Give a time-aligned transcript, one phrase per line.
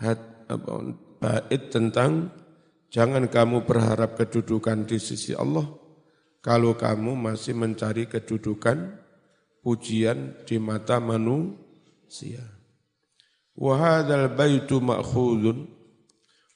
[0.00, 0.72] hat, apa,
[1.20, 2.32] bait tentang
[2.92, 5.66] jangan kamu berharap kedudukan di sisi Allah
[6.46, 9.02] kalau kamu masih mencari kedudukan
[9.66, 12.38] pujian di mata manusia.
[13.58, 15.66] Wahadal baitu ma'khudun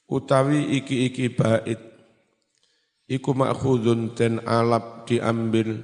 [0.07, 1.81] utawi iki-iki bait.
[3.11, 5.83] Iku ma'khudun ten alap diambil.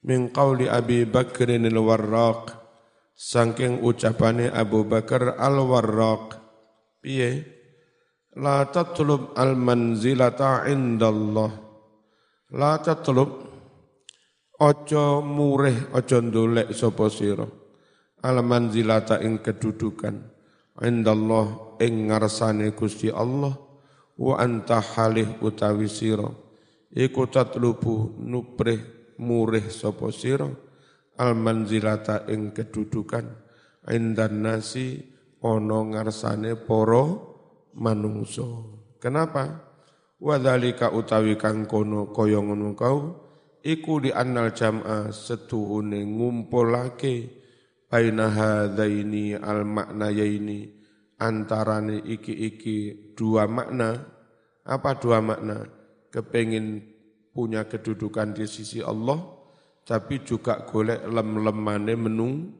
[0.00, 2.56] Min qawli Abi Bakrin al-Warraq
[3.12, 6.39] saking ucapane Abu Bakar al-Warraq
[7.00, 7.42] piye
[8.36, 11.50] la tatlub al-manzilata indallah.
[12.54, 13.30] La tatlub
[14.60, 17.48] ojo murih ojo ndolek sapa sira.
[18.20, 20.14] Al-manzilata ing kedudukan.
[20.80, 23.56] Indallah ing ngarsane Gusti Allah.
[24.20, 26.28] Wa anta halih utawi sira.
[26.92, 30.48] Iku tatlubu nuprih murih sapa sira.
[31.16, 33.24] Al manzilata ing kedudukan.
[33.88, 35.00] Indan nasi
[35.40, 37.16] ana ngarsane para
[37.76, 38.44] manungsa.
[39.00, 39.72] Kenapa?
[40.20, 42.98] Wadzalika utawi kang kono kaya ngono kau
[43.64, 47.40] iku di annal jam'a setuhune ngumpulake
[47.88, 50.76] baina hadaini al maknayaini
[51.16, 53.96] antarane iki-iki dua makna.
[54.60, 55.64] Apa dua makna?
[56.12, 56.84] Kepengin
[57.32, 59.24] punya kedudukan di sisi Allah,
[59.88, 62.59] tapi juga golek lem-lemane menung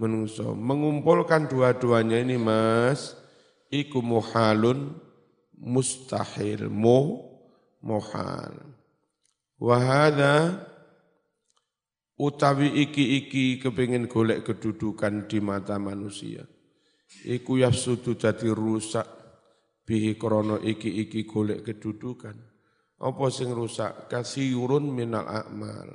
[0.00, 0.56] menungso.
[0.56, 3.16] Mengumpulkan dua-duanya ini mas,
[3.68, 4.96] iku muhalun
[5.56, 7.24] mustahil, mu
[7.84, 8.56] muhal.
[9.56, 10.60] Wahada
[12.20, 16.44] utawi iki-iki kepingin golek kedudukan di mata manusia.
[17.24, 19.06] Iku yafsudu jadi rusak
[19.86, 22.56] bihi krono iki-iki golek kedudukan
[22.96, 24.08] apa sing rusak?
[24.08, 25.92] Kasirun minal a'mal.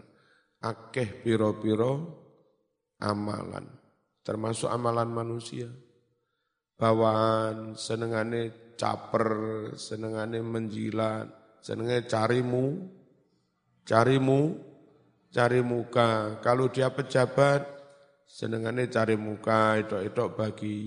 [0.62, 1.94] Akeh piro-piro
[3.02, 3.81] amalan.
[4.22, 5.70] Termasuk amalan manusia.
[6.78, 9.30] Bawaan, senengane caper,
[9.78, 11.30] senengane menjilat,
[11.62, 12.66] senengane carimu,
[13.86, 14.42] carimu,
[15.30, 16.42] cari muka.
[16.42, 17.62] Kalau dia pejabat,
[18.26, 20.78] senengane cari muka, itu-itu bagi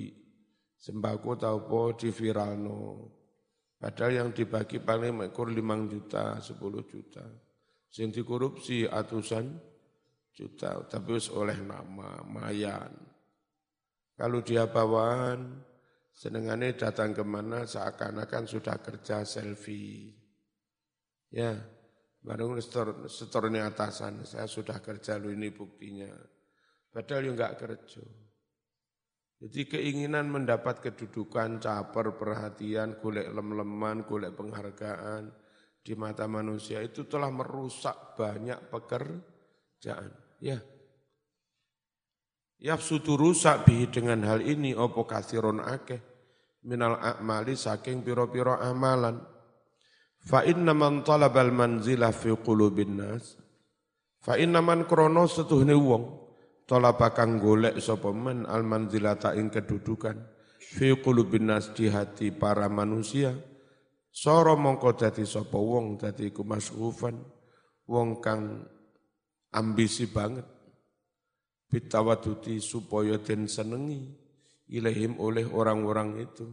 [0.75, 3.11] sembako tau po di viralno.
[3.79, 7.25] Padahal yang dibagi paling ekor 5 juta, 10 juta.
[7.95, 9.55] Yang dikorupsi atusan
[10.35, 13.14] juta, tapi oleh nama, mayan.
[14.15, 15.63] Kalau dia bawaan,
[16.15, 20.15] senengannya datang ke mana seakan-akan sudah kerja selfie.
[21.35, 21.59] Ya,
[22.23, 26.15] baru setor, setornya atasan, saya sudah kerja lu ini buktinya.
[26.95, 28.07] Padahal yang enggak kerja.
[29.45, 35.29] Jadi keinginan mendapat kedudukan, caper, perhatian, golek lem-leman, golek penghargaan
[35.85, 40.15] di mata manusia itu telah merusak banyak pekerjaan.
[40.41, 40.63] Ya.
[42.63, 46.01] Yafsudu rusak bihi dengan hal ini opo kathiron akeh.
[46.65, 49.21] Minal a'mali saking piro-piro amalan.
[50.25, 53.37] Fa inna man talabal manzilah fi qulubin nas.
[54.25, 56.05] Fa inna man krono setuhne wong
[56.65, 60.17] tolaba kang golek sapa men al manzilata ing kedudukan.
[60.57, 63.37] Fi qulubin nas di hati para manusia.
[64.09, 66.41] Soro mongko dadi sapa wong dadi iku
[67.85, 68.65] wong kang
[69.53, 70.54] ambisi banget
[71.75, 74.15] bitawaduti supaya den senengi
[74.71, 76.47] ilahim oleh orang-orang itu.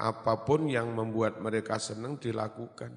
[0.00, 2.88] Apa pun yang membuat mereka senang dilakukan.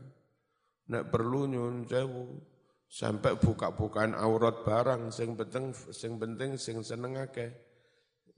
[0.88, 2.40] Nek perlu nyun sewu
[2.88, 7.52] sampai buka-bukaan aurat barang sing penting sing penting sing seneng akeh.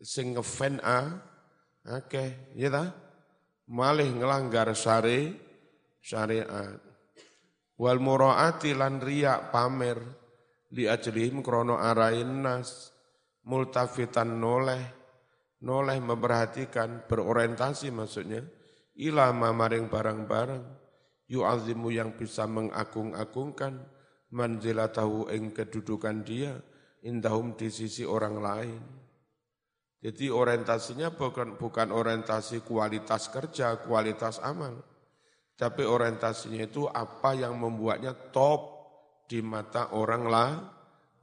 [0.02, 1.22] Sing ngefan a
[1.86, 2.90] akeh ya ta?
[3.70, 5.30] Malih ngelanggar syari
[6.02, 6.82] syariat.
[7.78, 10.02] Wal muraati lan riya pamer
[10.74, 12.95] li ajlihim krono arain nas
[13.46, 14.82] multafitan noleh
[15.62, 18.46] noleh memperhatikan berorientasi maksudnya
[18.98, 20.64] ilama maring barang-barang
[21.32, 23.82] yu'azimu yang bisa mengagung-agungkan
[24.34, 26.54] manzilatahu ing kedudukan dia
[27.06, 28.82] indahum di sisi orang lain.
[30.06, 34.86] Jadi orientasinya bukan bukan orientasi kualitas kerja, kualitas amal.
[35.56, 38.76] Tapi orientasinya itu apa yang membuatnya top
[39.26, 40.52] di mata orang lah,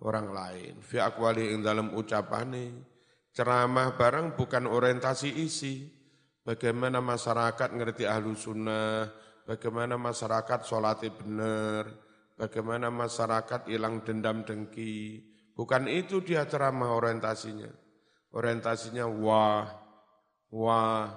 [0.02, 0.74] orang lain.
[0.82, 2.92] Fi akwali ing dalam ucapane
[3.32, 5.88] ceramah barang bukan orientasi isi.
[6.42, 9.06] Bagaimana masyarakat ngerti ahlu sunnah,
[9.46, 11.86] bagaimana masyarakat sholatnya benar,
[12.34, 15.22] bagaimana masyarakat hilang dendam dengki.
[15.54, 17.70] Bukan itu dia ceramah orientasinya.
[18.34, 19.70] Orientasinya wah,
[20.50, 21.14] wah,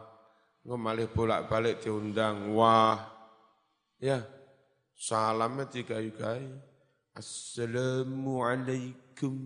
[0.61, 3.01] ngemalih bolak-balik diundang, wah.
[3.97, 4.21] Ya,
[4.93, 6.45] salamnya tiga yukai.
[7.15, 9.39] Assalamualaikum.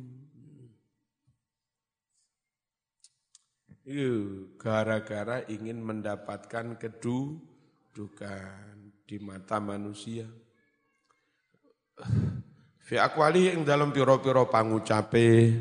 [3.85, 8.73] Iya, gara-gara ingin mendapatkan kedudukan
[9.05, 10.25] di mata manusia.
[12.81, 15.53] Fi akwali yang dalam piro-piro pangucape,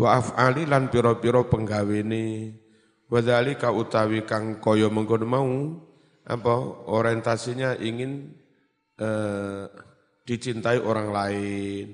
[0.00, 2.56] wa af'ali lan piro-piro penggawene,
[3.12, 5.52] wadali ka utawi kang koyo mengkono mau,
[6.24, 6.54] apa
[6.88, 8.40] orientasinya ingin
[8.96, 9.91] eh,
[10.22, 11.86] dicintai orang lain,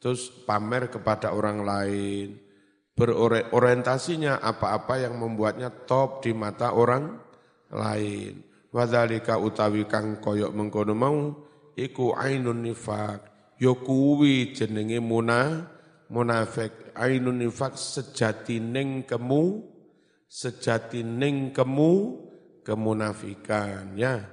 [0.00, 2.36] terus pamer kepada orang lain,
[2.96, 7.20] berorientasinya apa-apa yang membuatnya top di mata orang
[7.70, 8.40] lain.
[8.72, 11.32] Wadhalika utawi kang koyok mengkono mau
[11.76, 13.24] iku ainun nifak.
[13.56, 15.64] Yo kuwi jenenge muna
[16.12, 16.92] munafik.
[16.96, 19.64] Ainun nifak sejati ning kemu
[20.28, 21.92] sejati ning kemu
[22.64, 24.24] kemunafikan ya.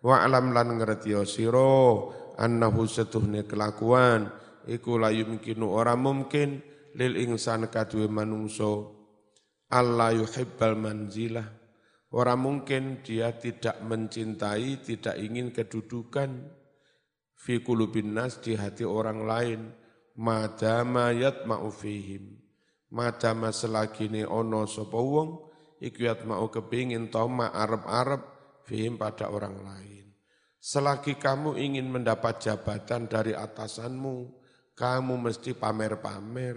[0.00, 1.92] Wa alam lan ngerti sira
[2.40, 4.32] annahu setuhne kelakuan
[4.64, 6.64] iku la yumkinu ora mungkin
[6.96, 8.96] lil insan kadue manungso
[9.70, 11.46] Allah yuhibbal manzilah.
[12.10, 16.42] Orang mungkin dia tidak mencintai tidak ingin kedudukan
[17.38, 19.60] fi kulubin nas di hati orang lain.
[20.18, 22.34] Madama yatma'u fihim.
[22.90, 25.38] Madama selagi ini ono sapa wong
[25.78, 28.26] iku yatma'u kepingin toma arab-arab
[28.66, 29.99] fihim pada orang lain
[30.60, 34.40] selagi kamu ingin mendapat jabatan dari atasanmu
[34.80, 36.56] kamu mesti pamer-pamer,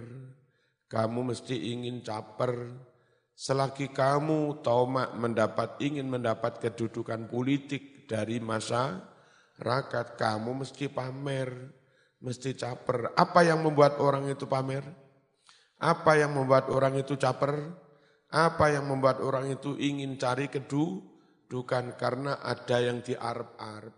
[0.88, 2.72] kamu mesti ingin caper.
[3.36, 9.04] Selagi kamu tomak mendapat ingin mendapat kedudukan politik dari masa
[9.60, 11.52] rakyat, kamu mesti pamer,
[12.24, 13.12] mesti caper.
[13.12, 14.88] Apa yang membuat orang itu pamer?
[15.84, 17.76] Apa yang membuat orang itu caper?
[18.32, 20.48] Apa yang membuat orang itu ingin cari
[21.44, 22.00] kedudukan?
[22.00, 23.92] Karena ada yang di Arab-Arab.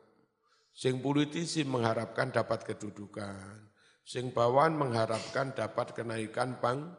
[0.75, 3.71] Sing politisi mengharapkan dapat kedudukan.
[4.03, 6.91] Sing bawahan mengharapkan dapat kenaikan pang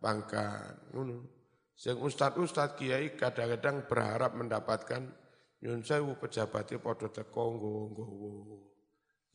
[0.00, 0.80] pangkat.
[1.76, 5.04] Sing ustad-ustad kiai kadang-kadang berharap mendapatkan
[5.60, 8.72] nyun sewu pejabatnya podo teko nggowo.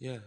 [0.02, 0.18] Ya,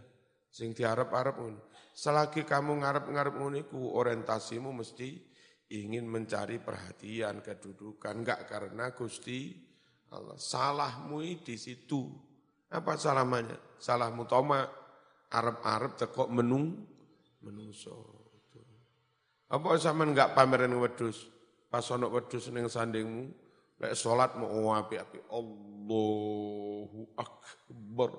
[0.54, 1.66] sing diharap-harap ngono.
[1.98, 5.18] Selagi kamu ngarep-ngarep ngono orientasimu mesti
[5.74, 9.67] ingin mencari perhatian, kedudukan, enggak karena Gusti
[10.12, 10.36] Allah.
[10.40, 12.08] Salahmu di situ.
[12.68, 13.56] Apa salahnya?
[13.80, 14.68] Salahmu tomak
[15.32, 16.86] Arab-Arab tekok menung
[17.44, 18.18] menungso.
[19.48, 21.24] Apa sama enggak pameran wedus?
[21.72, 23.32] Pas ono wedus ning sandingmu,
[23.80, 25.18] lek salat mau api-api.
[25.32, 28.12] Allahu akbar.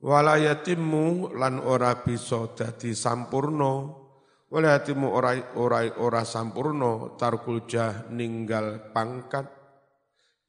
[0.03, 4.02] Wala yatimmu lan ora bisa dadi sampurna
[4.53, 9.49] wala yatimmu ora ora ora sampurna tarkul jah ninggal pangkat.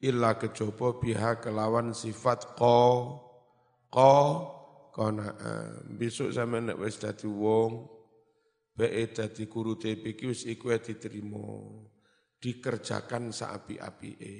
[0.04, 2.76] Illa kecoba biha kelawan sifat ko
[3.88, 4.12] ko
[4.92, 5.32] kona
[5.88, 7.88] besok sama nek wis dadi wong
[8.76, 11.72] bae dadi guru TPQ wis iku diterima
[12.36, 14.36] dikerjakan saapi-apike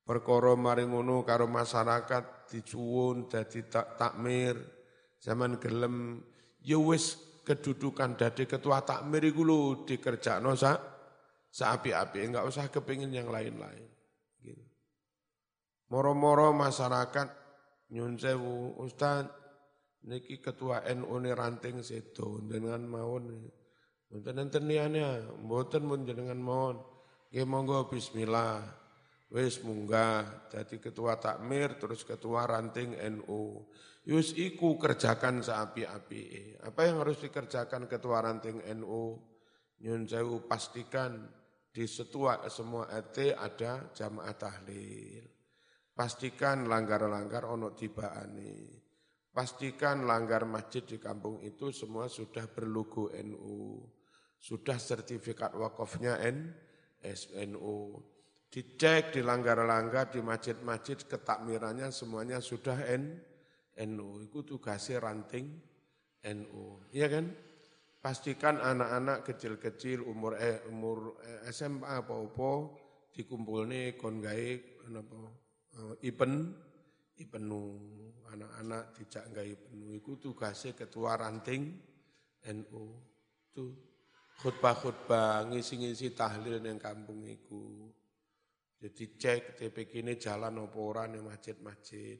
[0.00, 4.56] perkara maring ngono karo masyarakat dicuwun dadi tak takmir
[5.20, 6.24] zaman gelem
[6.64, 6.80] ya
[7.44, 10.78] kedudukan dadi ketua takmir iku lho dikerjakno sak
[11.52, 13.92] saapi-api enggak usah kepingin yang lain-lain
[15.84, 17.28] Moro-moro masyarakat
[17.92, 19.28] nyun sewu Ustaz
[20.08, 23.46] niki ketua NU ini ranting sedo dengan mawon
[24.14, 26.78] Mboten enten liyane, mboten mun jenengan mohon.
[27.34, 28.62] Nggih monggo bismillah.
[29.34, 33.66] Wis munggah jadi ketua takmir terus ketua ranting NU.
[34.06, 36.54] Yus iku kerjakan seapi-api.
[36.62, 39.18] Apa yang harus dikerjakan ketua ranting NU?
[39.82, 41.26] Nyun sewu pastikan
[41.74, 45.26] di setua semua ET ada jamaah tahlil.
[45.90, 48.86] Pastikan langgar-langgar ono tibaane.
[49.34, 53.82] Pastikan langgar masjid di kampung itu semua sudah berlogo NU.
[54.38, 56.54] Sudah sertifikat wakafnya N,
[57.02, 58.13] SNU.
[58.54, 63.18] Dicek di langgar-langgar di masjid-masjid ketakmirannya semuanya sudah N,
[63.82, 64.22] NU.
[64.22, 65.58] Itu tugasnya ranting
[66.22, 66.78] NU.
[66.94, 67.34] Iya kan?
[67.98, 72.78] Pastikan anak-anak kecil-kecil umur eh, umur eh, SMA apa-apa
[73.10, 74.50] dikumpulne kon gawe
[74.86, 75.18] napa
[75.74, 76.54] eh, ipen
[77.18, 77.74] ipenu
[78.30, 81.74] anak-anak tidak gawe ipenu iku tugase ketua ranting
[82.54, 82.84] NU.
[83.50, 83.64] Itu
[84.46, 87.90] khutbah-khutbah ngisi-ngisi tahlil yang kampung iku.
[88.80, 92.18] Jadi cek TPK ini jalan apa ora ning masjid-masjid.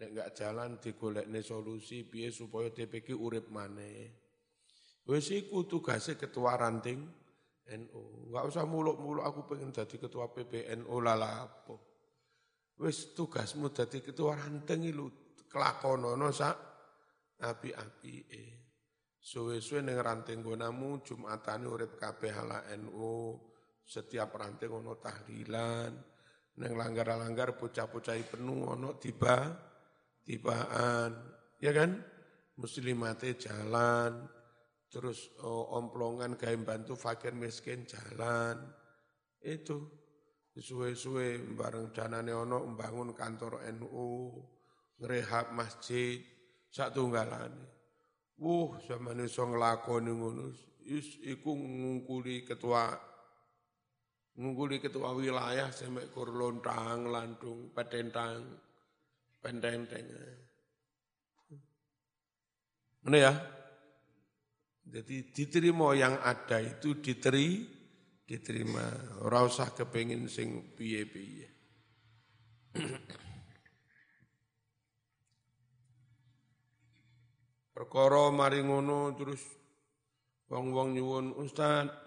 [0.00, 4.10] Nek enggak jalan digolekne solusi piye supaya TPK urip maneh.
[5.06, 7.04] Wis iku tugase ketua ranting
[7.72, 8.32] NU.
[8.32, 11.76] Enggak usah muluk-muluk aku pengen jadi ketua PBNU lala apa.
[12.80, 15.06] Wis tugasmu jadi ketua ranting lu
[15.46, 16.56] kelakonono sak
[17.38, 18.14] api-api
[19.24, 23.32] Suwe-suwe ning ranting gonamu Jumatane urip kabeh ala NU,
[23.84, 25.92] setiap ranting ono tahlilan,
[26.56, 29.52] ning langgar-langgar bocah-bocah penuh ono tiba
[30.24, 31.12] tibaan,
[31.60, 32.00] ya kan?
[32.54, 34.24] Muslimate jalan,
[34.88, 38.56] terus oh, omplongan gawe bantu fakir miskin jalan.
[39.42, 39.90] Itu
[40.54, 44.30] suwe-suwe bareng danane ono membangun kantor NU,
[45.02, 46.22] ngrehab masjid,
[46.70, 47.74] sak tunggalane.
[48.38, 50.50] Wuh, zaman nglakoni ngono,
[50.86, 53.13] is iku ngungkuli ketua
[54.34, 58.42] ngungkuli ketua wilayah sampai kur lontang, landung, petentang,
[59.38, 60.06] pententeng.
[63.04, 63.32] Mana ya?
[64.84, 67.62] Jadi diterima yang ada itu diteri,
[68.26, 68.84] diterima.
[69.22, 71.48] Ora usah kepengin sing piye-piye.
[77.74, 78.62] Perkara mari
[79.18, 79.42] terus
[80.46, 82.03] wong-wong nyuwun Ustaz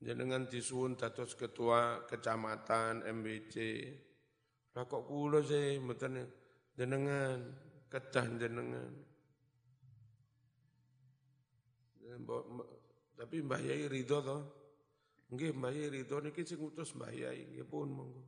[0.00, 3.54] jenengan disuwun dados ketua kecamatan MBC.
[4.76, 6.20] Lah kok kula sih mboten
[6.76, 7.40] jenengan
[7.88, 8.92] kedah jenengan.
[13.16, 14.42] Tapi Mbah Yai ridho toh.
[15.32, 18.22] Nggih Mbah Yai ridho niki sing utus Mbah Yai nggih pun monggo.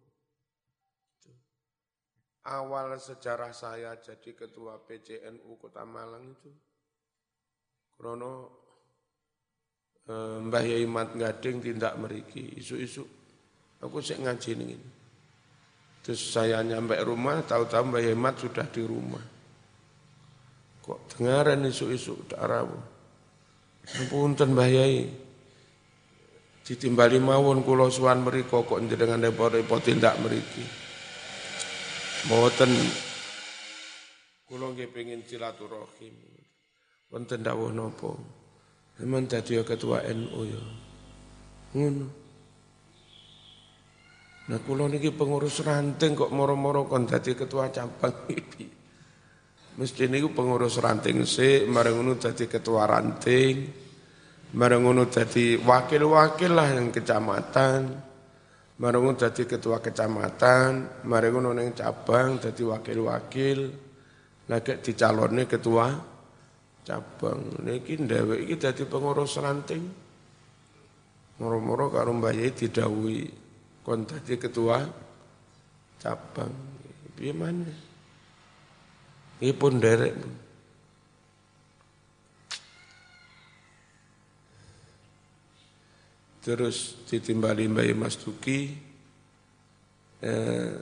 [2.49, 6.49] Awal sejarah saya jadi ketua PCNU Kota Malang itu
[7.93, 8.65] krono
[10.09, 13.05] Mbah Yai Mat Gading tindak meriki isu-isu
[13.85, 14.81] aku sih ngaji nih
[16.01, 19.25] terus saya nyampe rumah tahu-tahu Mbah Yai Mat sudah di rumah
[20.81, 22.65] kok dengaran isu-isu darah
[23.89, 25.09] Punten Mbah Yai.
[26.61, 30.61] Ditimbali mawon kula suwan mriku kok njenengan repot-repot tindak mriki.
[32.29, 32.69] Mboten
[34.45, 36.13] kula nggih pengin silaturahim.
[37.09, 38.13] Wonten dawuh napa?
[38.99, 40.63] Memang dadi ketua NU ya.
[41.79, 42.07] Ngono.
[44.49, 48.67] Nah kula niki pengurus ranting kok moro-moro kon dadi ketua cabang iki.
[49.79, 53.55] Mesti niku pengurus ranting sik, marang ngono dadi ketua ranting,
[54.59, 57.81] marang ngono dadi wakil-wakil lah yang kecamatan,
[58.83, 63.59] marang ngono dadi ketua kecamatan, marang ngono ning cabang dadi wakil-wakil,
[64.51, 65.87] lagi dicalonne ketua
[66.89, 67.61] cabang.
[67.61, 69.85] Niki dhewek iki dadi pengurus ranting.
[71.39, 73.21] Moro-moro karo Mbah Yai didhawuhi
[73.85, 74.89] kon dadi ketua
[76.01, 76.51] cabang.
[77.13, 77.77] Piye maneh?
[79.45, 80.17] Ini pun derek.
[86.41, 88.73] Terus ditimbali Mbak Mas Duki,
[90.25, 90.73] eh,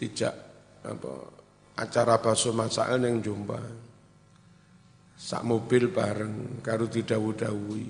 [0.00, 0.34] tidak
[0.80, 1.12] apa
[1.76, 3.89] acara bakso masakan yang jumpa
[5.20, 7.86] sak mobil bareng karo didawu-dawui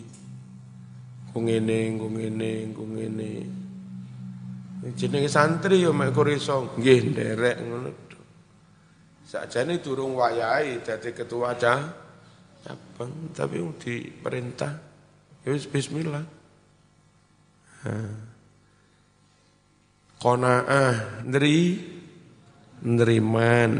[1.30, 3.30] kungene kungene kungene
[4.98, 6.74] jenenge santri ya mek iso.
[6.74, 7.90] Nggih nderek ngono
[9.30, 14.74] Sakjane durung wayahe dadi ketua cabang, tapi diperintah.
[15.46, 16.26] Ya bismillah.
[20.18, 21.78] Kona'ah neri
[22.82, 23.72] neriman.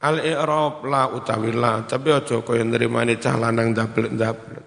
[0.00, 4.66] Al i'rab la utawi la, tapi aja kaya nrimane cah lanang ndablek-ndablek.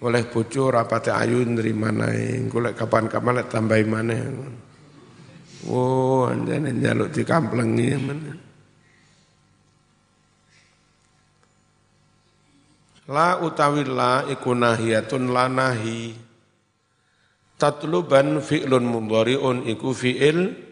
[0.00, 4.20] Oleh bojo rapate ayu nrima nae, golek kapan-kapan lek tambahi maneh.
[5.68, 8.18] Oh, anjane njaluk dikamplengi men.
[13.12, 16.16] La utawi la iku nahiyatun la nahi.
[17.60, 20.69] Tatluban fi'lun mudhari'un iku fi'il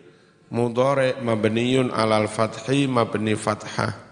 [0.49, 4.07] mudhari mabniyun alal fathi mabni fathah.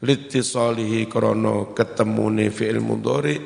[0.00, 3.36] Litisalihi krono ketemune fi'il mudhari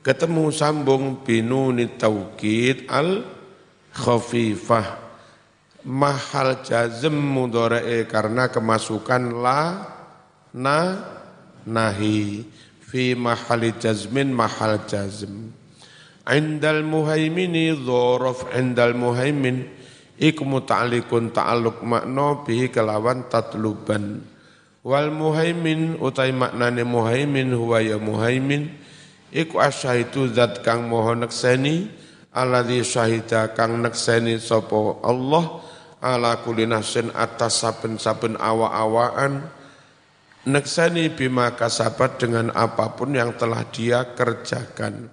[0.00, 3.22] ketemu sambung binuni taukid al
[3.92, 5.00] khafifah.
[5.82, 9.62] Mahal jazm mudhari karena kemasukan la
[10.54, 10.78] na
[11.68, 12.46] nahi.
[12.92, 15.48] Fi mahali jazmin mahal jazm.
[16.28, 19.64] Indal muhaimini dhorof indal muhaimin
[20.22, 24.22] iku muta'alliqun ta'alluq makna bihi kelawan tatluban.
[24.86, 28.70] Wal muhaimin utai maknane muhaimin huwa ya muhaimin.
[29.34, 31.90] Iku asyaitu zat kang moho nekseni
[32.30, 35.64] alladzi syahida kang nekseni sapa Allah
[36.02, 39.46] ala kulli nafsin atas saben-saben awa-awaan
[40.44, 45.08] nekseni bima kasabat dengan apa pun yang telah dia kerjakan.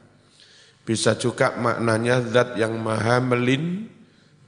[0.83, 3.87] Bisa juga maknanya zat yang maha melin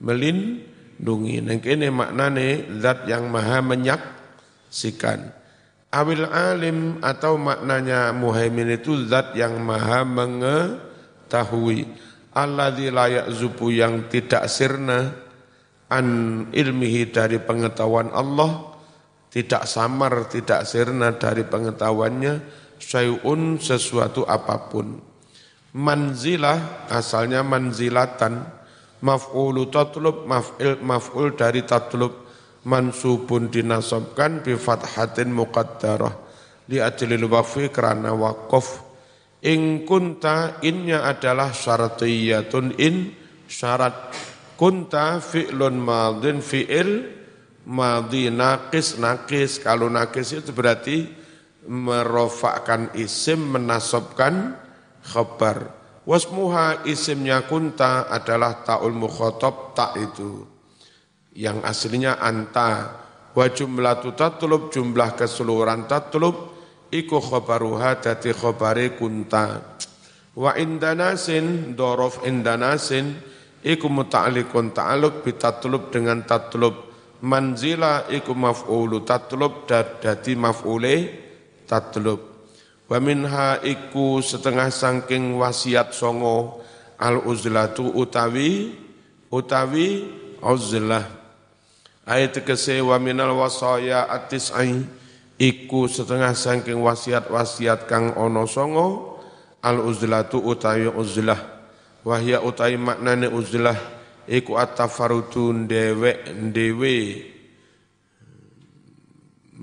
[0.01, 1.39] melindungi.
[1.45, 5.31] Neng kene maknane zat yang maha menyaksikan.
[5.91, 11.85] Awil alim atau maknanya muhaimin itu zat yang maha mengetahui.
[12.31, 15.11] Alladzi layak zupu yang tidak sirna
[15.91, 16.07] an
[16.55, 18.79] ilmihi dari pengetahuan Allah,
[19.27, 22.33] tidak samar, tidak sirna dari pengetahuannya,
[22.79, 24.95] syai'un sesuatu apa pun.
[25.75, 28.47] Manzilah asalnya manzilatan,
[29.01, 32.29] maf'ulu tatlub maf'il maf'ul dari tatlub.
[32.61, 36.13] Mansubun dinasabkan bi fathatin muqaddarah.
[36.69, 38.85] Li ajlil wafi karena waqaf
[39.41, 43.17] in kunta innya adalah syaratiyatun in
[43.49, 44.13] syarat.
[44.61, 47.09] Kunta fi'lun madin fi'il
[47.65, 49.57] madhi naqis naqis.
[49.57, 51.09] Kalau naqis itu berarti
[51.65, 54.53] merofakkan isim menasabkan
[55.01, 60.49] khabar Wasmuha isimnya kunta adalah ta'ul mukhotob tak itu.
[61.37, 62.97] Yang aslinya anta.
[63.31, 66.51] Wa jumlatu tatlub jumlah keseluruhan tatlub
[66.91, 69.77] iku khobaruha dati khobari kunta.
[70.35, 73.15] Wa indanasin dorof indanasin
[73.63, 76.91] iku muta'alikun ta'aluk bitatlub dengan tatlub.
[77.21, 80.95] Manzila iku maf'ulu tatlub dati maf'ule
[81.69, 82.30] tatlub.
[82.91, 86.59] Wa minha iku setengah sangking wasiat songo
[86.99, 88.75] al uzlatu utawi
[89.31, 90.11] utawi
[90.43, 91.07] uzlah.
[92.03, 94.83] Ayat kese wa minal wasaya atis'ai
[95.39, 99.23] iku setengah sangking wasiat-wasiat kang ono songo
[99.63, 101.39] al uzlatu utawi uzlah.
[102.03, 103.79] Wahya utawi maknane uzlah
[104.27, 107.23] iku at-tafarudun dewe dewe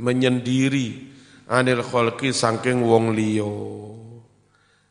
[0.01, 1.08] menyendiri
[1.49, 3.51] anil kholki saking wong liyo.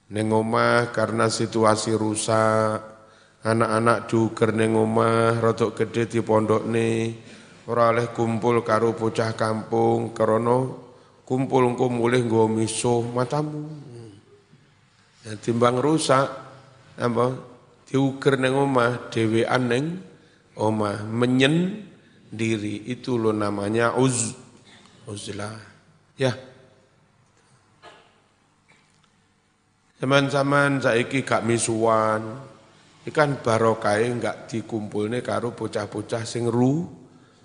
[0.07, 2.79] Ning omah karena situasi rusak,
[3.45, 5.37] anak-anak duker ning omah
[6.09, 6.89] di pondokne
[7.67, 10.71] ora oleh kumpul karo bocah kampung krana
[11.27, 12.47] kumpul engko mulih nggo
[13.11, 13.67] matamu.
[15.27, 16.31] Ya, timbang rusak
[16.95, 17.35] apa
[17.83, 19.85] diuker ning omah dhewean ning
[20.55, 21.83] omah menyen
[22.31, 24.31] diri itu lo namanya uz
[25.03, 25.76] uzlah.
[26.17, 26.33] Ya.
[29.97, 32.41] Zaman-zaman saiki gak misuan,
[33.09, 36.85] ikan barokai enggak dikumpulne karo bocah-bocah sing ru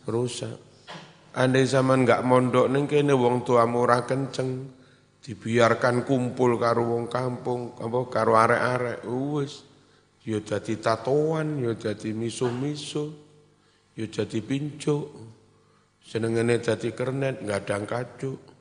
[0.05, 0.57] rusak.
[1.33, 4.69] Andai zaman enggak mondok ning kene wong tua murah kenceng,
[5.25, 9.65] dibiarkan kumpul karo wong kampung, apa karo arek-arek, wis
[10.29, 13.11] ya dadi tatoan, ya dadi misuh-misuh,
[13.97, 15.09] ya dadi pincuk.
[16.05, 18.52] Senengane dadi kernet, ngadang kacuk.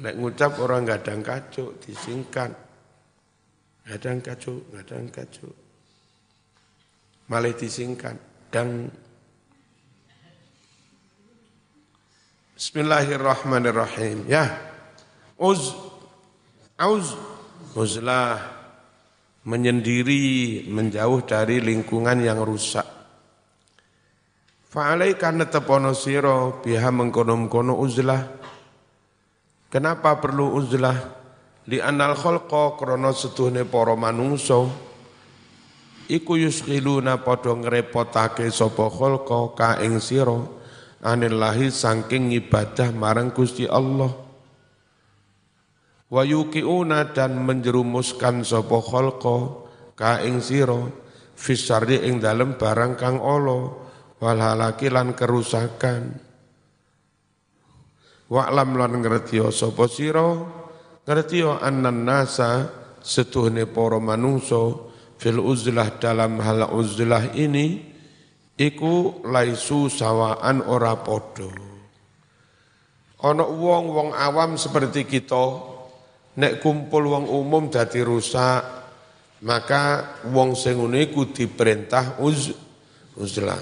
[0.00, 2.48] Nek ngucap orang gadang kacuk disingkat.
[3.84, 5.52] Gadang kacuk, gadang kacuk.
[7.28, 8.16] Malah disingkat
[8.48, 8.88] dan
[12.60, 14.28] Bismillahirrahmanirrahim.
[14.28, 14.52] Ya.
[15.40, 15.72] Uz
[16.76, 17.16] aus
[17.72, 18.36] uzlah
[19.48, 22.84] menyendiri menjauh dari lingkungan yang rusak.
[24.68, 28.39] Fa'alaika netepono siro biha mengkono-kono uzlah
[29.70, 30.98] Kenapa perlu uzlah?
[31.70, 34.66] Li anal khalqa krana setuhne para manungsa.
[36.10, 40.02] Iku yuskhiluna padha ngrepotake sapa khalqa ka ing
[41.06, 44.10] anillahi saking ibadah marang Gusti Allah.
[46.10, 50.82] Wa yuqiuna dan menjerumuskan sapa khalqa ka ing sira.
[51.38, 53.70] Fisarri ing dalem barang kang ala.
[54.18, 56.29] Wal halaki lan kerusakan
[58.30, 60.38] wa'lam lan ngerti sapa sira
[61.02, 62.70] ngerti annan nasa
[63.02, 64.78] setuhne para manungsa
[65.18, 67.90] fil uzlah dalam hal uzlah ini
[68.54, 71.50] iku laisu sawaan ora podo.
[73.20, 75.44] Ono wong wong awam seperti kita
[76.40, 78.64] nek kumpul wong umum dadi rusak
[79.44, 82.52] maka wong sing ngene iku diperintah uz
[83.16, 83.60] uzlah.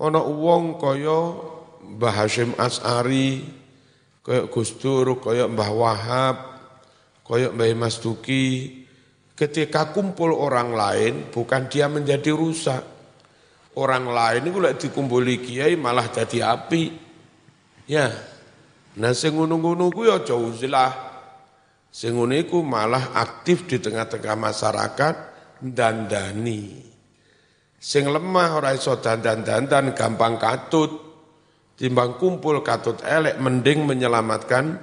[0.00, 1.20] Ono wong kaya
[1.90, 3.42] Mbah Hashim As'ari,
[4.30, 6.36] kaya Gus Dur, kaya Mbah Wahab,
[7.26, 8.80] kaya Mbah Mas Duki,
[9.40, 12.84] Ketika kumpul orang lain, bukan dia menjadi rusak.
[13.72, 16.92] Orang lain itu lek dikumpuli kiai malah jadi api.
[17.88, 18.12] Ya.
[19.00, 20.92] Nah sing ngono-ngono ya aja uzlah.
[21.88, 22.20] Sing
[22.68, 25.14] malah aktif di tengah-tengah masyarakat
[25.64, 26.84] dandani.
[27.80, 31.09] Sing lemah ora iso dandan-dandan gampang katut.
[31.80, 34.76] Timbang kumpul katut elek mending menyelamatkan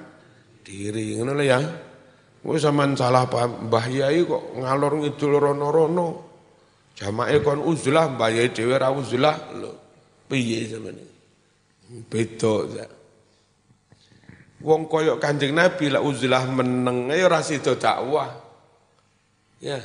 [0.65, 1.13] diri.
[1.21, 1.61] Ngono ya.
[2.41, 6.25] Wis sampean salah paham, Mbah Yai kok ngalor ngidul rono-rono.
[6.97, 9.37] Jamae kon uzlah, Mbah Yai dhewe ra uzlah.
[9.61, 9.71] Lho,
[10.25, 10.97] piye sampean
[12.09, 12.85] Beda ya.
[14.57, 18.27] Wong koyok Kanjeng Nabi lah uzlah meneng ya ora sida dakwah.
[19.61, 19.79] Ya.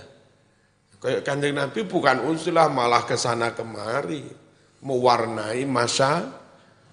[0.97, 4.25] Koyok Kanjeng Nabi bukan uzlah malah ke sana kemari
[4.81, 6.42] mewarnai masa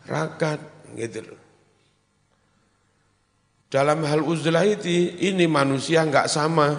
[0.09, 0.57] rakat
[0.97, 1.41] gitu loh.
[3.69, 6.73] Dalam hal uzlah itu, ini manusia enggak sama.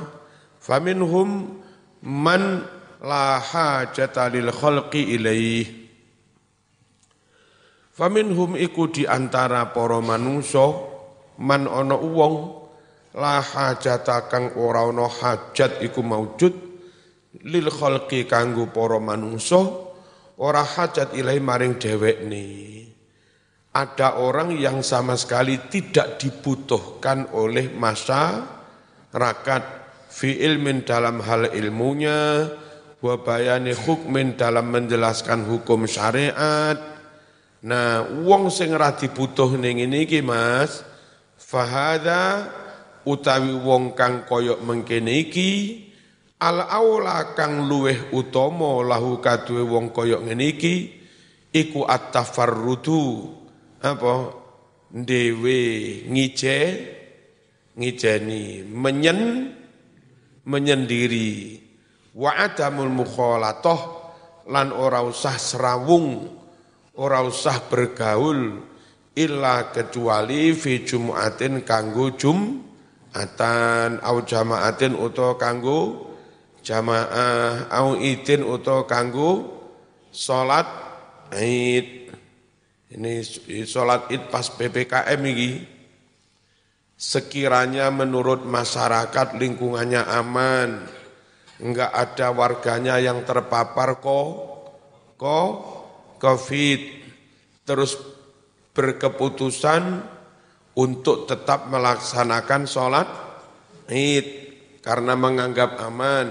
[0.59, 1.63] Faminhum
[2.03, 2.67] man
[2.99, 5.67] la hajata lil khalqi ilaih.
[7.95, 10.67] Faminhum iku di antara para manungsa
[11.39, 12.59] man ana wong
[13.15, 16.55] la hajata kang ora ana hajat iku maujud
[17.47, 19.63] lil khalqi kanggo para manungsa
[20.43, 22.45] ora hajat ilaih maring dhewekne
[23.71, 29.63] ada orang yang sama sekali tidak dibutuhkan oleh masyarakat.
[30.11, 32.51] Fi ilmin dalam hal ilmunya
[32.99, 36.75] wa bayani hukmin dalam menjelaskan hukum syariat.
[37.63, 40.83] Nah wong sing ora dibutuh ning ngene iki Mas
[41.39, 42.51] fahada
[43.07, 45.51] utawi wong kang koyok mengkene iki
[46.43, 50.75] al aula kang luweh utama lahu kaduwe wong koyok ngene iki
[51.53, 53.40] iku at-tafarrudu
[53.81, 54.15] apa?
[54.91, 55.61] Dewe
[56.11, 56.59] ngije
[57.79, 59.55] ngijeni menyen
[60.45, 61.63] menyendiri.
[62.11, 63.81] Wa adamul mukhalatah
[64.51, 66.27] lan ora usah serawung
[66.99, 68.59] ora usah bergaul
[69.15, 76.11] illa kecuali fi jumu'atin kanggo jum'atan au jama'atin utawa kanggo
[76.67, 79.49] jamaah au idin utawa kanggo
[80.11, 80.67] salat
[82.91, 83.23] ini
[83.63, 85.63] sholat id pas PPKM ini,
[86.99, 90.91] sekiranya menurut masyarakat lingkungannya aman,
[91.63, 94.31] enggak ada warganya yang terpapar kok,
[95.15, 95.51] kok
[96.19, 96.81] COVID,
[97.63, 97.95] terus
[98.75, 100.03] berkeputusan
[100.75, 103.09] untuk tetap melaksanakan sholat
[103.87, 104.27] id
[104.83, 106.27] karena menganggap aman.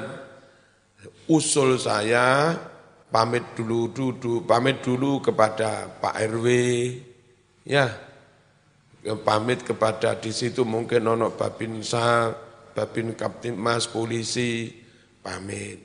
[1.30, 2.58] Usul saya
[3.10, 6.48] pamit dulu dulu pamit dulu kepada Pak RW
[7.66, 7.90] ya.
[9.00, 12.36] Pamit kepada di situ mungkin nono babinsa
[12.76, 14.76] babin kaptimas polisi.
[15.20, 15.80] Pamit.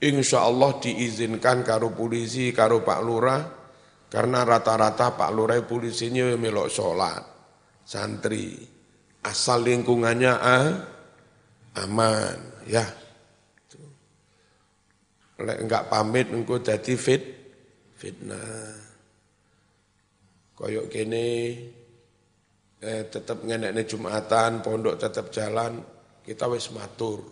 [0.00, 3.42] Insya Allah diizinkan karo polisi karo Pak Lurah.
[4.10, 7.22] Karena rata-rata Pak Lurah polisinya melok sholat.
[7.84, 8.56] Santri.
[9.20, 10.72] Asal lingkungannya ah,
[11.80, 12.64] aman.
[12.68, 12.99] Ya
[15.40, 17.22] Lek enggak pamit engko dadi fit
[17.96, 18.76] fitnah.
[20.56, 21.26] Koyok kene
[22.80, 25.80] eh, tetap ngenekne Jumatan, pondok tetap jalan,
[26.20, 27.24] kita wis matur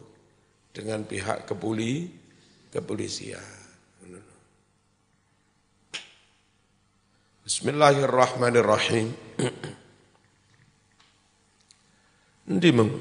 [0.73, 2.09] dengan pihak kepuli
[2.73, 3.59] kepolisian.
[7.49, 9.09] Bismillahirrahmanirrahim.
[12.53, 12.93] Ndi meng?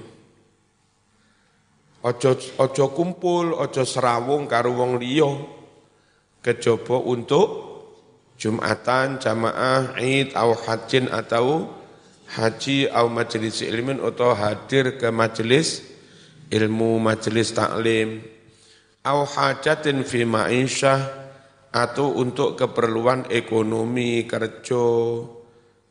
[2.05, 5.31] Ojo ojo kumpul, ojo serawung karo wong liya.
[6.41, 7.67] Kejaba untuk
[8.37, 11.73] Jumatan, jamaah, Id, atau hajin atau
[12.37, 15.81] haji atau majelis ilmin atau hadir ke majelis
[16.53, 18.21] ilmu, majelis taklim.
[19.07, 20.99] au hajatin fi ma'isyah
[21.71, 24.87] atau untuk keperluan ekonomi kerja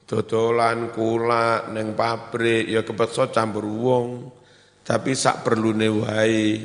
[0.04, 4.28] dodolan kula neng pabrik ya kepeksa campur wong
[4.87, 6.62] tapi sak perlune wae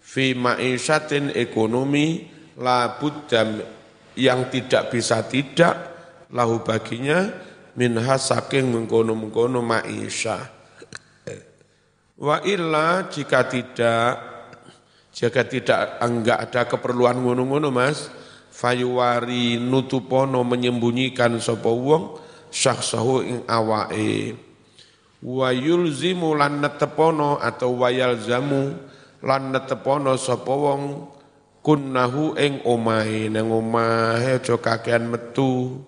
[0.00, 2.24] fi ma'isyatin ekonomi
[2.56, 3.44] la buddha
[4.16, 5.74] yang tidak bisa tidak
[6.32, 7.28] lahu baginya
[7.76, 10.42] minha saking mengkono-mengkono ma'isyah
[12.16, 14.32] wa illa jika tidak
[15.12, 18.08] jika tidak enggak ada keperluan ngono-ngono Mas
[18.52, 22.16] fayuwari nutupono menyembunyikan sapa wong
[22.48, 23.40] syakhsahu ing
[25.22, 28.74] wa yulzimu lan netepono atau wayal zamu
[29.22, 30.82] lan netepono sapa wong
[31.62, 33.30] kunnahu ing omahe.
[33.30, 35.78] Nang omahe aja kakean metu.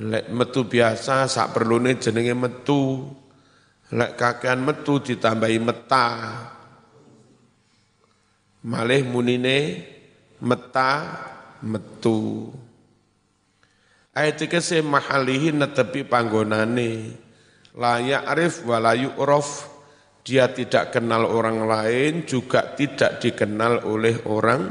[0.00, 3.08] Lek metu biasa sak perlune jenenge metu.
[3.90, 6.08] Lek kakean metu ditambahi meta.
[8.60, 9.88] Malih munine
[10.44, 11.16] meta
[11.64, 12.52] metu.
[14.12, 17.16] Ayat se mahalihi netepi panggonane
[17.78, 19.70] la ya'rif wa la yu'raf
[20.26, 24.62] dia tidak kenal orang lain juga tidak dikenal oleh orang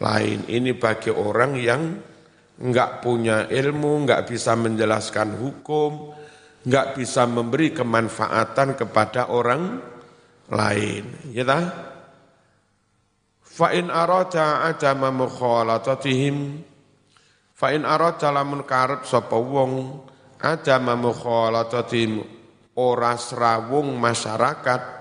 [0.00, 1.82] lain ini bagi orang yang
[2.60, 6.12] enggak punya ilmu, enggak bisa menjelaskan hukum,
[6.64, 9.80] enggak bisa memberi kemanfaatan kepada orang
[10.52, 11.04] lain.
[11.32, 11.64] Ya tak?
[13.44, 16.64] Fa in arada adama mukhalatatihim
[17.52, 19.36] fa in arada lamun karep sapa
[20.40, 22.24] adama mukhalatatihim
[22.80, 24.98] ora srawung masyarakat.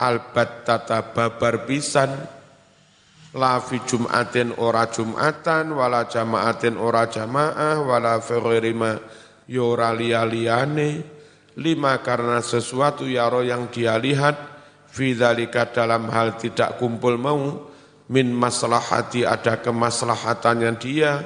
[0.00, 2.10] Albattata babar pisan.
[3.36, 5.70] La fi jum'atin ora jum'atan.
[5.76, 7.78] Wala jama'atin ora jamaah.
[7.84, 8.36] Wala fi
[9.50, 11.02] yora ya liyane
[11.58, 14.48] lima karena sesuatu yaro yang dia lihat.
[14.90, 17.68] Fi dalam hal tidak kumpul mau.
[18.10, 21.22] Min maslahati ada kemaslahatannya dia.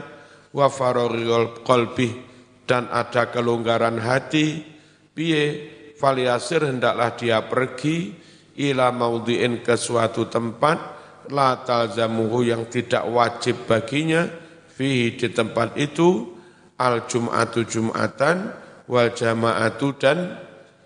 [0.53, 2.34] Wa faragil qalbi
[2.65, 4.65] dan ada kelonggaran hati
[5.13, 5.45] piye
[5.97, 8.17] faliasir hendaklah dia pergi
[8.61, 10.79] ila maudhi'in ke suatu tempat
[11.33, 14.29] la talzamuhu yang tidak wajib baginya
[14.75, 16.37] fihi di tempat itu
[16.81, 18.37] al jum'atu jum'atan
[18.91, 20.37] wal jama'atu dan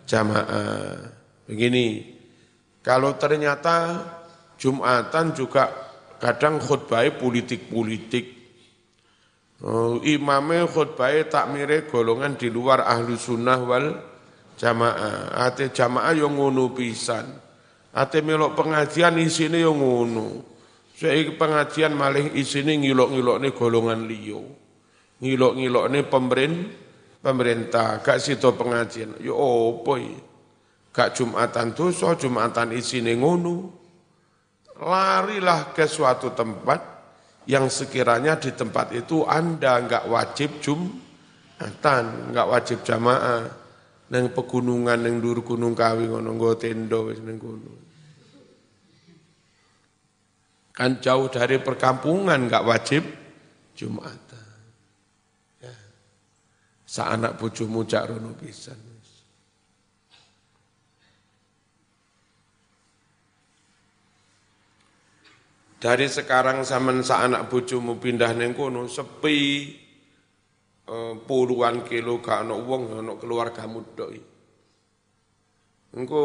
[0.06, 0.94] jamaah
[1.48, 2.18] begini
[2.82, 4.06] kalau ternyata
[4.56, 5.70] jum'atan juga
[6.18, 8.37] kadang khutbah politik-politik.
[9.58, 13.86] Oh, imame khutbah takmire golongan di luar ahlu sunnah wal
[14.54, 15.34] jamaah.
[15.34, 17.26] Ate jamaah yang ngono pisan.
[17.90, 20.46] Ate melok pengajian isine yang ngono.
[20.94, 24.42] Saya pengajian maling isine ngilok-ngilok nih golongan liyo.
[25.18, 26.04] Ngilok-ngilok nih
[27.22, 29.18] pemerintah, gak situ pengajian.
[29.18, 29.98] Yo opo
[30.94, 33.70] Gak Jumatan so Jumatan isine ngono
[34.82, 36.97] larilah ke suatu tempat
[37.48, 43.48] yang sekiranya di tempat itu Anda enggak wajib jumatan, enggak wajib jamaah,
[44.12, 46.60] neng pegunungan neng dur gunung kawi ngono nggo
[47.24, 47.80] neng gunung.
[50.76, 53.02] Kan jauh dari perkampungan enggak wajib
[53.72, 54.52] jumatan.
[55.64, 55.72] Ya.
[56.84, 58.87] Sa anak bojomu cak rono pisan.
[65.78, 69.38] Dari sekarang zaman sa anak bojomu pindah neng kono sepi
[70.90, 74.10] eh, puluhan kilo gak ono wong ono keluargamu dok.
[75.94, 76.22] Engko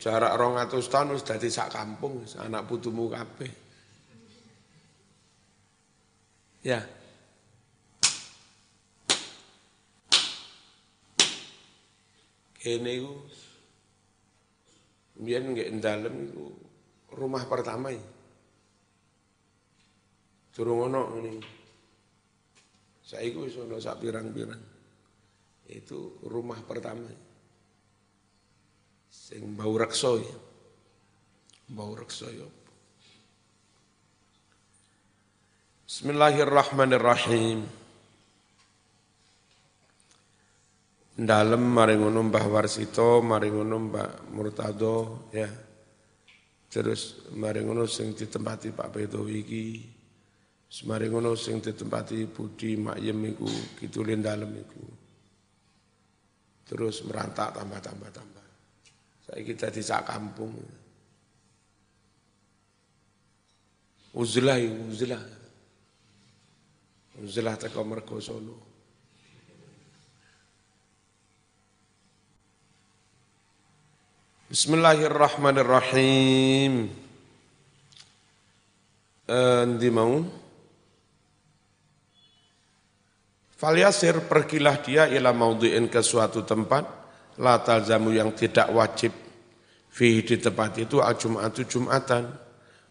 [0.00, 3.52] jarak rong atau tahun wis dadi sak kampung anak putumu kabeh.
[6.64, 6.80] Ya.
[12.56, 13.14] Kene iku
[15.20, 16.32] biyen nggih dalem
[17.12, 18.15] rumah pertama iki.
[20.56, 21.36] Durung ono ini.
[23.04, 24.62] Saiki wis ono sak pirang-pirang.
[25.68, 27.12] Itu rumah pertama.
[29.12, 30.36] Sing bau rekso ya.
[31.76, 32.48] Bau rekso ya.
[35.84, 37.60] Bismillahirrahmanirrahim.
[41.16, 45.52] Dalem mari ngono Mbah Warsito, mari ngono Mbak Murtado ya.
[46.72, 49.95] Terus mari ngono sing ditempati Pak Beto iki.
[50.66, 53.46] Semari ngono sing ditempati budi makyem iku
[53.78, 54.82] kitulin dalem iku.
[56.66, 58.46] Terus merantak tambah-tambah tambah.
[59.22, 60.50] Saya kita di sak kampung.
[64.18, 64.58] Uzlah
[64.90, 65.22] uzlah.
[67.22, 68.66] Uzlah teko mergo Solo.
[74.46, 76.86] Bismillahirrahmanirrahim.
[79.26, 80.22] eh, ndi mau
[83.56, 86.84] Falyasir pergilah dia ila maudhi'in ke suatu tempat
[87.40, 89.16] la talzamu yang tidak wajib.
[89.88, 92.28] Fi di tempat itu al jum'atu jum'atan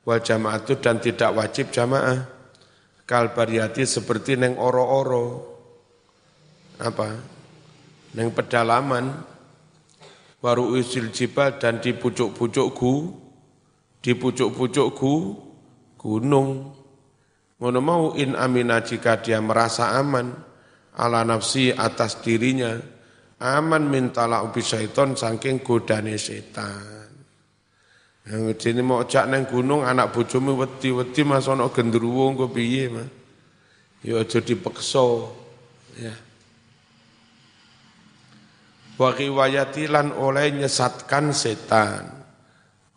[0.10, 2.25] wal jama'atu dan tidak wajib jamaah
[3.06, 5.54] kal bariyati seperti neng oro-oro.
[6.82, 7.13] Apa?
[8.17, 9.38] Neng pedalaman.
[10.41, 12.93] Waru usil jibal dan di pucuk-pucuk gu
[14.01, 15.13] di pucuk-pucuk gu
[15.97, 16.73] gunung.
[17.62, 20.55] Ngono mau in amina jika dia merasa aman
[20.96, 22.96] ala nafsi atas dirinya
[23.42, 26.96] aman mintala ubi syaiton saking godane setan.
[28.26, 33.06] Yang ini mau cak neng gunung anak bojomu wedi-wedi mas ono gendruwo engko piye mah.
[34.02, 35.30] Ya aja dipeksa.
[36.02, 36.16] Ya.
[38.98, 42.10] Wa riwayati lan oleh nyesatkan setan.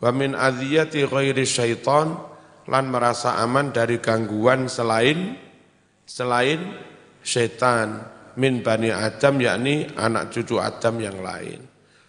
[0.01, 2.17] Wa min adiyati ghairi syaiton
[2.65, 5.37] lan merasa aman dari gangguan selain
[6.09, 6.73] selain
[7.29, 8.01] setan
[8.41, 11.61] min bani Adam yakni anak cucu Adam yang lain.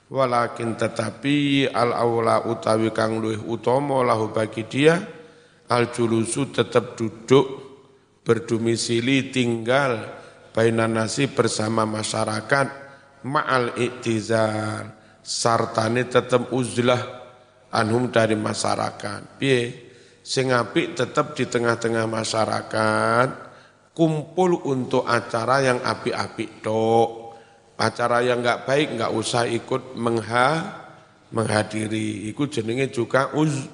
[0.09, 4.99] Walakin tetapi al awla utawi kang luih utama lahu bagi dia
[5.71, 7.47] al julusu tetap duduk
[8.27, 10.03] berdomisili tinggal
[10.51, 12.67] bainan nasi bersama masyarakat
[13.23, 17.21] ma'al iktizar sartane tetap uzlah
[17.71, 19.39] anhum dari masyarakat.
[19.39, 19.63] Piye?
[20.21, 23.50] Sing apik tetap di tengah-tengah masyarakat,
[24.01, 27.37] kumpul untuk acara yang api-api dok.
[27.77, 30.49] Acara yang nggak baik nggak usah ikut mengha,
[31.37, 32.33] menghadiri.
[32.33, 33.69] Ikut jenenge juga uz,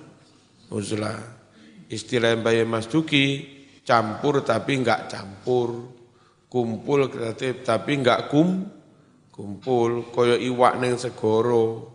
[0.67, 1.23] uzlah.
[1.87, 3.47] Istilah Mbak Mas Duki,
[3.87, 5.95] campur tapi nggak campur.
[6.51, 7.07] Kumpul
[7.63, 8.67] tapi nggak kum,
[9.31, 10.11] kumpul.
[10.11, 11.95] Koyo iwak neng segoro.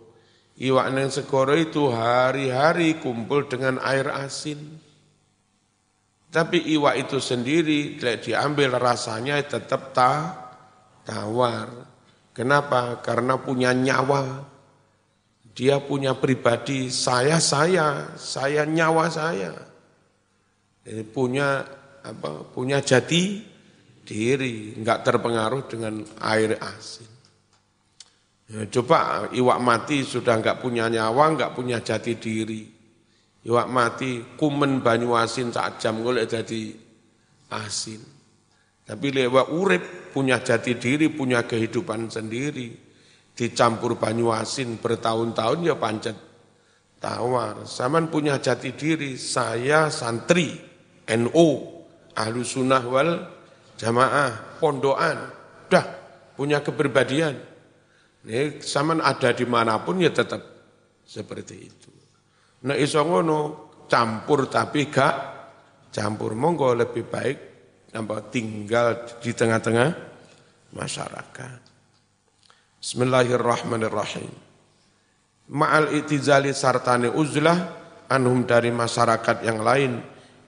[0.56, 4.91] Iwak neng segoro itu hari-hari kumpul dengan air asin
[6.32, 10.32] tapi iwa itu sendiri diambil rasanya tetap ta,
[11.04, 11.68] tawar.
[12.32, 13.04] Kenapa?
[13.04, 14.48] Karena punya nyawa.
[15.52, 19.52] Dia punya pribadi, saya saya, saya nyawa saya.
[20.88, 21.68] Jadi punya
[22.08, 22.48] apa?
[22.48, 23.44] Punya jati
[24.08, 27.12] diri, enggak terpengaruh dengan air asin.
[28.48, 32.81] Ya, coba iwak mati sudah enggak punya nyawa, enggak punya jati diri
[33.42, 36.78] Iwak mati kumen banyu asin sak jam golek jadi
[37.50, 38.02] asin.
[38.86, 42.70] Tapi lewat urip punya jati diri, punya kehidupan sendiri.
[43.34, 46.18] Dicampur banyu asin bertahun-tahun ya pancet
[47.02, 47.66] tawar.
[47.66, 50.54] Saman punya jati diri, saya santri,
[51.10, 51.48] NO,
[52.14, 53.12] ahlu sunnah wal
[53.80, 55.18] jamaah, pondoan.
[55.66, 55.86] Dah,
[56.38, 57.36] punya kepribadian.
[58.22, 60.46] Ini saman ada di mana pun ya tetap
[61.02, 61.91] seperti itu.
[62.62, 63.38] Nek iso ngono
[63.90, 65.16] campur tapi gak
[65.90, 67.38] campur monggo lebih baik
[67.90, 69.90] nampak tinggal di tengah-tengah
[70.78, 71.60] masyarakat.
[72.78, 74.32] Bismillahirrahmanirrahim.
[75.52, 77.58] Ma'al itizali sartani uzlah
[78.08, 79.98] anhum dari masyarakat yang lain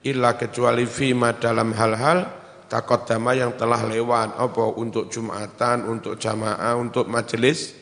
[0.06, 2.30] illa kecuali fima dalam hal-hal
[2.70, 7.74] takut dama yang telah lewat apa untuk jumatan, untuk jamaah, untuk majelis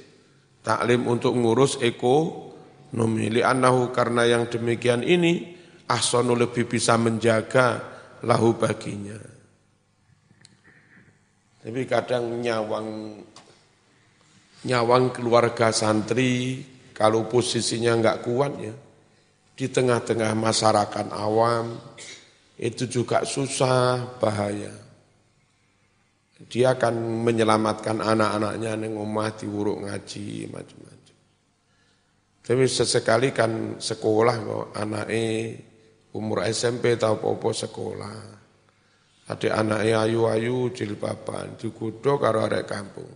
[0.64, 2.50] taklim, untuk ngurus eko
[2.92, 5.56] Numili anahu karena yang demikian ini
[5.88, 7.80] ahsanu lebih bisa menjaga
[8.24, 9.16] lahu baginya.
[11.62, 13.16] Tapi kadang nyawang
[14.66, 18.74] nyawang keluarga santri kalau posisinya enggak kuat ya
[19.56, 21.78] di tengah-tengah masyarakat awam
[22.58, 24.74] itu juga susah bahaya.
[26.50, 30.91] Dia akan menyelamatkan anak-anaknya neng omah diuruk ngaji macam-macam.
[32.42, 34.74] Tapi sesekali kan sekolah kok
[36.12, 38.18] umur SMP atau apa-apa sekolah.
[39.30, 43.06] Ada anaknya ayu-ayu jilbaban, dikudo karo arek kampung.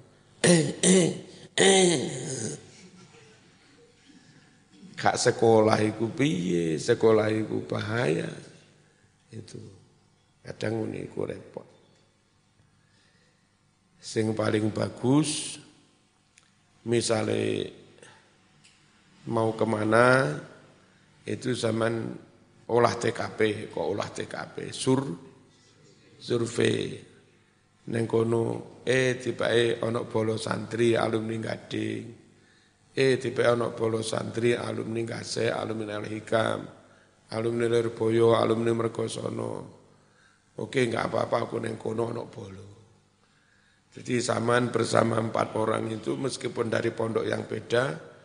[4.97, 8.31] Kak sekolah itu piye, sekolah itu bahaya.
[9.35, 9.59] Itu
[10.47, 11.67] kadang ini repot.
[13.99, 15.59] Sing paling bagus
[16.87, 17.67] misalnya
[19.31, 20.35] mau ke mana
[21.27, 22.15] itu zaman
[22.71, 25.03] olah TKP kok olah TKP sur
[26.19, 26.95] survei.
[27.87, 28.43] Neng kono
[28.83, 32.05] eh tiba eh onok bolo santri alumni gading.
[32.91, 36.61] Eh tiba onok bolo santri alumni gase alumni al hikam
[37.31, 39.53] alumni Lirboyo alumni Mergosono.
[40.57, 42.67] Oke nggak apa-apa aku neng kono onok bolo.
[43.97, 48.16] Jadi zaman bersama empat orang itu meskipun dari pondok yang beda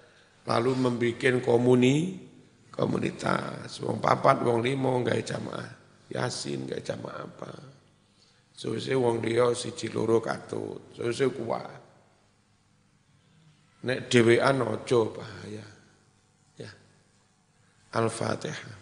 [0.48, 2.18] lalu membuat komuni
[2.72, 5.82] komunitas wong papat wong limo gawe jamaah
[6.12, 7.52] Yasin gak jamaah apa.
[8.52, 11.80] Suse wong dia siji loro katut, suse kuat.
[13.82, 15.66] Nek dhewean ojo bahaya.
[16.60, 16.70] Ya.
[17.98, 18.81] Al-Fatihah.